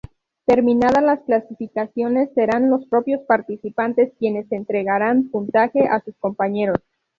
[0.47, 6.79] Terminada las calificaciones, serán los propios participantes quienes entregarán puntaje a sus compañeros.